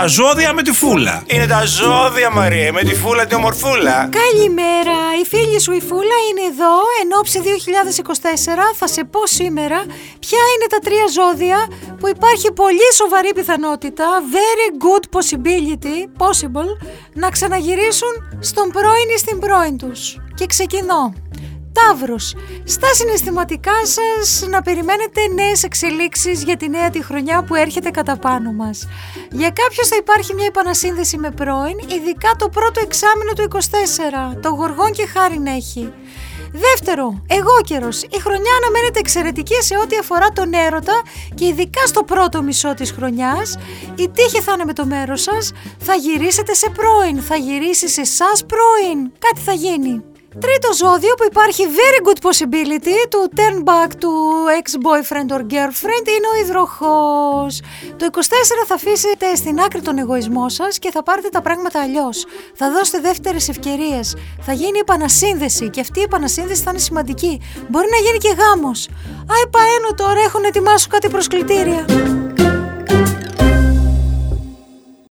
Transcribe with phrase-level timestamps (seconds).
[0.00, 1.22] τα ζώδια με τη φούλα.
[1.26, 4.08] Είναι τα ζώδια, Μαρία, με τη φούλα την ομορφούλα.
[4.22, 8.74] Καλημέρα, η φίλη σου η Φούλα είναι εδώ εν ώψη 2024.
[8.74, 9.78] Θα σε πω σήμερα
[10.18, 11.58] ποια είναι τα τρία ζώδια
[12.00, 16.68] που υπάρχει πολύ σοβαρή πιθανότητα, very good possibility, possible,
[17.12, 20.16] να ξαναγυρίσουν στον πρώην ή στην πρώην τους.
[20.34, 21.12] Και ξεκινώ.
[21.74, 22.34] Ταύρος,
[22.64, 28.16] στα συναισθηματικά σας να περιμένετε νέες εξελίξεις για τη νέα τη χρονιά που έρχεται κατά
[28.16, 28.88] πάνω μας.
[29.30, 34.48] Για κάποιους θα υπάρχει μια επανασύνδεση με πρώην, ειδικά το πρώτο εξάμεινο του 24, το
[34.48, 35.92] γοργόν και χάριν έχει.
[36.52, 38.02] Δεύτερο, εγώ καιρος.
[38.02, 41.02] Η χρονιά αναμένεται εξαιρετική σε ό,τι αφορά τον έρωτα
[41.34, 43.58] και ειδικά στο πρώτο μισό της χρονιάς.
[43.94, 48.00] Η τύχη θα είναι με το μέρος σας, θα γυρίσετε σε πρώην, θα γυρίσεις σε
[48.00, 50.13] εσάς πρώην, κάτι θα γίνει.
[50.40, 54.10] Τρίτο ζώδιο που υπάρχει very good possibility to turn back to
[54.58, 57.60] ex-boyfriend or girlfriend είναι ο υδροχός.
[57.96, 58.18] Το 24
[58.66, 62.26] θα αφήσετε στην άκρη τον εγωισμό σας και θα πάρετε τα πράγματα αλλιώς.
[62.54, 64.16] Θα δώσετε δεύτερες ευκαιρίες.
[64.40, 67.40] Θα γίνει επανασύνδεση και αυτή η επανασύνδεση θα είναι σημαντική.
[67.68, 68.88] Μπορεί να γίνει και γάμος.
[69.18, 71.84] Άι παένω τώρα έχουν ετοιμάσει κάτι προσκλητήρια.